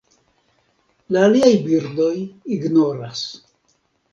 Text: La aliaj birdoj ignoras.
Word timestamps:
La 1.17 1.21
aliaj 1.27 1.51
birdoj 1.67 2.09
ignoras. 2.57 3.23